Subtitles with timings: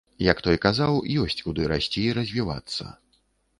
[0.27, 2.91] Як той казаў, ёсць куды расці і развівацца.